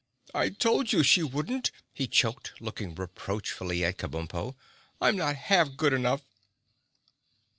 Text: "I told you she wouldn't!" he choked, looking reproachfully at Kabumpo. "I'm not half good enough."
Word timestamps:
"I 0.33 0.49
told 0.49 0.91
you 0.91 1.03
she 1.03 1.21
wouldn't!" 1.21 1.69
he 1.93 2.07
choked, 2.07 2.53
looking 2.59 2.95
reproachfully 2.95 3.85
at 3.85 3.99
Kabumpo. 3.99 4.55
"I'm 4.99 5.15
not 5.15 5.35
half 5.35 5.77
good 5.77 5.93
enough." 5.93 6.21